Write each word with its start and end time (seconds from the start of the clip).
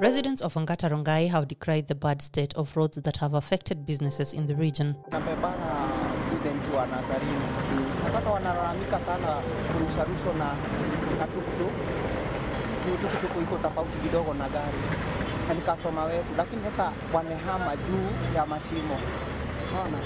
Residents 0.00 0.40
of 0.42 0.54
Angatarongai 0.54 1.28
have 1.28 1.48
decried 1.48 1.88
the 1.88 1.94
bad 1.96 2.22
state 2.22 2.54
of 2.54 2.76
roads 2.76 2.98
that 3.02 3.16
have 3.16 3.34
affected 3.34 3.84
businesses 3.84 4.32
in 4.32 4.46
the 4.46 4.54
region. 4.54 4.94
Student 5.10 6.62
wa 6.74 6.86
nazarini 6.86 7.38
na 8.04 8.10
sasa 8.10 8.30
wanalalamika 8.30 9.00
sana 9.00 9.42
kurusharushwa 9.72 10.34
na 10.34 10.54
na 11.18 11.26
tuktuk. 11.26 11.72
Tofauti 13.62 13.98
kidogo 13.98 14.34
na 14.34 14.48
gari 14.48 14.78
na 15.94 16.04
wetu, 16.04 16.28
lakini 16.36 16.62
sasa 16.62 16.92
wamehama 17.14 17.76
juu 17.76 18.36
ya 18.36 18.46
mashimo. 18.46 18.96
Unaona, 19.70 19.98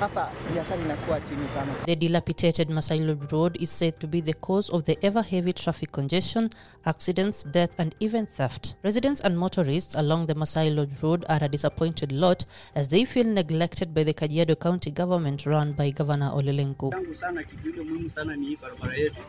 sasa 0.00 0.30
biashara 0.52 0.82
inakuwa 0.82 1.20
chini 1.20 1.48
sana. 1.54 1.72
The 1.86 1.96
dilapidated 1.96 2.68
Masailo 2.70 3.16
Road 3.32 3.56
is 3.62 3.70
said 3.78 3.98
to 3.98 4.06
be 4.06 4.20
the 4.20 4.32
cause 4.34 4.72
of 4.72 4.84
the 4.84 4.98
ever 5.06 5.22
heavy 5.22 5.52
traffic 5.52 5.90
congestion, 5.92 6.50
accidents, 6.84 7.44
death, 7.44 7.70
and 7.80 7.94
even 8.00 8.26
theft. 8.26 8.74
Residents 8.82 9.20
and 9.20 9.38
motorists 9.38 9.94
along 9.94 10.26
the 10.26 10.34
Masailo 10.34 10.86
Road 11.02 11.24
are 11.28 11.38
a 11.44 11.48
disappointed 11.48 12.12
lot 12.12 12.44
as 12.74 12.88
they 12.88 13.04
feel 13.04 13.24
neglected 13.26 13.94
by 13.94 14.04
the 14.04 14.14
Kajiado 14.14 14.58
County 14.58 14.90
government 14.90 15.46
run 15.46 15.72
by 15.72 15.90
Governor 15.90 16.30
Olelenku. 16.34 16.90
tangu 16.90 17.14
sana 17.14 17.42
kitu 17.44 17.68
ile 17.70 17.82
muhimu 17.84 18.10
sana 18.10 18.36
ni 18.36 18.56
barabara 18.56 18.94
yetu 18.96 19.20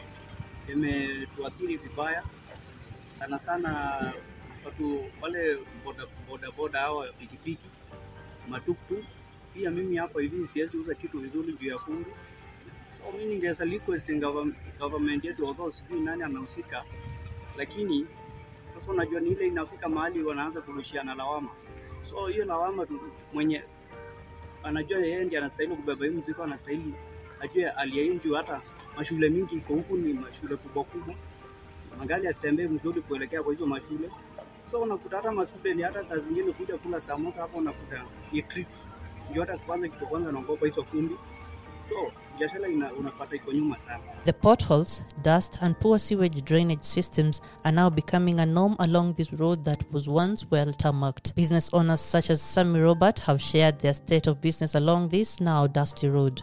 imetuathiri 0.73 1.77
vibaya 1.77 2.23
sana 3.19 3.39
sana 3.39 3.99
watu 4.66 5.02
wale 5.22 5.58
bodaboda 5.85 6.11
boda 6.30 6.52
boda 6.58 6.80
hawa 6.80 7.08
pikipiki 7.19 7.67
matuktuk 8.49 9.03
pia 9.55 9.72
mimi 9.72 9.95
hapa 9.95 10.22
hivi 10.22 10.48
siwezi 10.48 10.77
uza 10.77 10.95
kitu 10.95 11.20
vizuri 11.20 11.54
juu 11.54 11.68
ya 11.70 11.80
fundi 11.80 12.09
so 12.98 13.12
mimi 13.18 13.34
ningeweza 13.34 13.66
request 13.66 14.12
government, 14.80 15.26
yetu 15.26 15.45
wakao 15.47 15.72
sijui 15.72 16.00
nani 16.00 16.23
anahusika 16.23 16.84
lakini 17.58 18.08
sasa 18.75 18.92
unajua 18.92 19.20
ni 19.22 19.30
ile 19.30 19.47
inafika 19.47 19.89
mahali 19.89 20.23
wanaanza 20.23 20.62
kurushiana 20.62 21.16
lawama 21.16 21.50
so 22.03 22.28
hiyo 22.28 22.45
lawama 22.45 22.88
mwenye 23.34 23.64
anajua 24.66 25.00
yeye 25.00 25.23
ndiye 25.23 25.42
anastahili 25.42 25.75
kubeba 25.75 26.06
hii 26.06 26.12
mzigo, 26.12 26.44
anastahili 26.44 26.94
ajue 27.78 28.19
juu. 28.23 28.34
Hata 28.34 28.62
mashule 28.97 29.30
mingi 29.30 29.56
iko 29.56 29.73
huku 29.73 29.97
ni 29.97 30.14
mashule 30.14 30.56
kubwa 30.56 30.84
kubwa, 30.84 31.16
magari 32.00 32.28
asitembee 32.28 32.67
mzuri 32.67 33.02
kuelekea 33.02 33.44
kwa 33.44 33.53
hizo 33.53 33.66
mashule. 33.66 34.09
So 34.72 34.80
unakuta 34.81 35.17
hata 35.17 35.31
mastudent 35.31 35.81
hata 35.81 36.06
saa 36.06 36.17
zingine 36.17 36.52
kuja 36.52 36.78
kula 36.78 37.02
samosa 37.02 37.42
hapo, 37.42 37.58
unakuta 37.58 38.06
ni 38.31 38.42
tricky. 38.42 38.75
Ndio 39.30 39.42
hata 39.42 39.58
kwanza 39.58 39.88
kitu 39.88 40.08
kwanza 40.08 40.31
naogopa 40.31 40.66
hizo 40.66 40.84
fundi, 40.84 41.16
so 41.90 41.95
biashara 42.40 42.68
ina, 42.68 42.94
unapata 42.94 43.36
iko 43.36 43.54
nyuma 43.54 43.80
sana. 43.80 44.04
The 44.26 44.34
potholes, 44.34 45.04
dust, 45.23 45.58
and 45.62 45.76
poor 45.80 46.00
sewage 46.00 46.42
drainage 46.42 46.84
systems 46.84 47.42
are 47.64 47.76
now 47.76 47.90
becoming 47.90 48.40
a 48.40 48.46
norm 48.46 48.76
along 48.80 49.14
this 49.16 49.31
road 49.31 49.64
that 49.64 49.84
was 49.92 50.08
once 50.08 50.46
well 50.52 50.73
tarmacked. 50.73 51.36
Business 51.36 51.70
owners 51.73 52.02
such 52.12 52.30
as 52.30 52.42
Sammy 52.42 52.80
Robert 52.80 53.20
have 53.20 53.42
shared 53.42 53.80
their 53.80 53.94
state 53.94 54.28
of 54.28 54.42
business 54.42 54.76
along 54.76 55.09
this 55.09 55.40
now 55.40 55.68
dusty 55.68 56.09
road. 56.09 56.42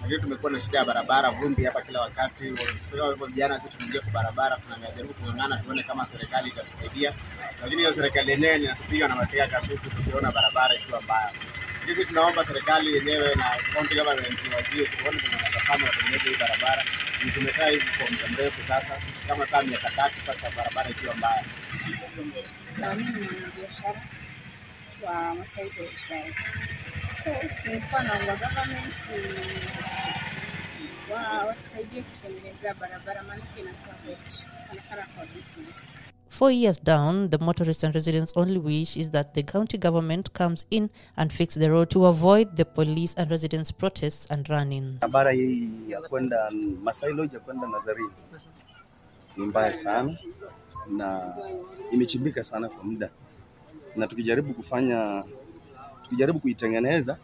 Naitwa 0.00 0.20
Sami, 0.20 0.38
mimi 0.38 0.46
ni 0.46 0.46
mwanabiashara 0.46 0.48
hapa 0.48 0.48
Masailot 0.48 0.48
na 0.48 0.48
nauza 0.48 0.48
gas. 0.48 0.48
Lakini 0.48 0.48
tumekuwa 0.48 0.52
na 0.52 0.60
shida 0.60 0.78
ya 0.78 0.84
barabara, 0.84 1.30
vumbi 1.30 1.64
hapa 1.64 1.82
kila 1.82 2.00
wakati. 2.00 2.44
Hivyo 2.44 3.14
vijana 3.26 3.60
sisi 3.60 3.72
tumeingia 3.72 4.00
kwa 4.00 4.10
barabara, 4.12 4.56
tunajaribu 4.56 5.14
kung'ang'ana 5.14 5.56
tuone 5.56 5.82
kama 5.82 6.06
serikali 6.06 6.48
itatusaidia, 6.48 7.14
lakini 7.62 7.82
hiyo 7.82 7.94
serikali 7.94 8.30
yenyewe 8.30 8.56
inatupiga 8.56 9.08
na 9.08 9.16
mateka 9.16 9.46
kasuku, 9.46 9.90
tukiona 9.90 10.32
barabara 10.32 10.74
ikiwa 10.74 11.02
mbaya. 11.02 11.32
Sisi 11.86 12.04
tunaomba 12.04 12.44
serikali 12.46 12.94
yenyewe 12.96 13.34
na 13.34 13.44
county 13.74 13.94
government 13.94 14.38
wajie 14.56 14.86
tuone 14.86 15.20
kama 15.20 15.42
watafanya 15.44 15.84
watengeneze 15.84 16.28
hii 16.30 16.36
barabara. 16.36 16.84
Tumekaa 17.34 17.66
hivi 17.66 17.86
kwa 17.98 18.10
muda 18.10 18.28
mrefu 18.28 18.62
sasa, 18.68 19.02
kama 19.28 19.46
saa 19.46 19.62
miaka 19.62 19.90
tatu 19.90 20.14
sasa, 20.26 20.50
barabara 20.56 20.90
ikiwa 20.90 21.14
mbaya. 21.14 21.44
na 22.78 22.94
mimi 22.94 23.20
ni 23.20 23.52
biashara 23.60 24.02
wa 25.02 25.34
Masai 25.34 25.70
Drive. 25.70 26.34
So 27.10 27.30
tulikuwa 27.62 28.02
naomba 28.02 28.36
government 28.36 29.08
watusaidie 31.48 32.02
kutengenezea 32.02 32.74
barabara, 32.74 33.22
maanake 33.22 33.60
inatoa 33.60 33.94
vote 34.06 34.30
sana 34.68 34.82
sana 34.82 35.06
kwa 35.16 35.26
business. 35.26 35.90
Four 36.28 36.52
years 36.52 36.84
down, 36.84 37.30
the 37.30 37.38
motorists 37.38 37.84
and 37.84 37.94
residents' 37.94 38.32
only 38.36 38.58
wish 38.58 38.96
is 38.96 39.10
that 39.10 39.34
the 39.34 39.42
county 39.42 39.78
government 39.78 40.30
comes 40.32 40.66
in 40.70 40.88
and 41.16 41.32
fix 41.32 41.54
the 41.58 41.68
road 41.68 41.88
to 41.88 42.06
avoid 42.06 42.54
the 42.56 42.64
police 42.64 43.14
and 43.16 43.30
residents' 43.30 43.72
protests 43.72 44.26
and 44.30 44.46
run-ins. 44.48 45.00
barabara 45.00 45.32
hii 45.32 45.70
ya 45.88 46.00
kwenda 46.00 46.50
Masai 46.82 47.12
Lodge 47.12 47.34
ya 47.36 47.40
kwenda 47.40 47.66
Nazarene 47.68 48.10
ni 49.36 49.46
mbaya 49.46 49.74
sana 49.74 50.16
na 50.90 51.34
imechimbika 51.92 52.42
sana 52.42 52.68
kwa 52.68 52.84
muda, 52.84 53.10
na 53.96 54.06
tukijaribu 54.06 54.54
kufanya 54.54 55.24
tukijaribu 56.08 56.40
kuitengeneza 56.40 57.16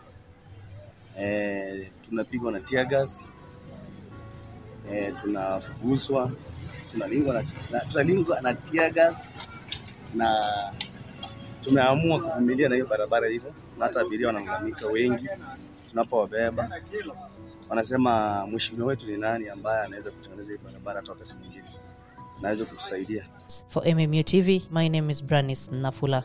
e, 1.21 1.91
tunapigwa 2.09 2.53
na 2.53 2.61
tear 2.61 2.87
gas 2.87 3.25
e, 4.93 5.13
tunafukuzwa, 5.23 6.31
tunalingwa 6.93 7.35
na, 7.35 7.45
na, 7.71 7.81
tunalingwa 7.81 8.41
na 8.41 8.55
tear 8.55 8.93
gas 8.93 9.17
na 10.15 10.39
tumeamua 11.61 12.21
kuvumilia 12.21 12.69
na 12.69 12.75
hiyo 12.75 12.87
barabara 12.91 13.29
hivyo, 13.29 13.53
na 13.79 13.85
hata 13.85 14.01
abiria 14.01 14.27
wanalalamika 14.27 14.87
wengi 14.87 15.29
tunapowabeba 15.91 16.71
wanasema 17.69 18.47
mheshimiwa 18.47 18.87
wetu 18.87 19.07
ni 19.11 19.17
nani 19.17 19.49
ambaye 19.49 19.85
anaweza 19.85 20.11
kutengeneza 20.11 20.53
hii 20.53 20.59
barabara 20.65 21.01
hata 21.01 21.13
wakati 21.13 21.35
mwingine 21.35 21.65
naweza 22.43 22.65
kutusaidia. 22.65 23.27
For 23.69 23.83
MMU 23.95 24.23
TV, 24.23 24.63
my 24.71 24.89
name 24.89 25.13
is 25.13 25.25
Branis 25.25 25.71
Nafula. 25.73 26.23